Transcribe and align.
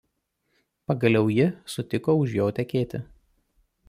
Pagaliau 0.91 1.29
ji 1.35 1.45
sutiko 1.73 2.15
už 2.21 2.33
jo 2.39 2.47
tekėti. 2.61 3.03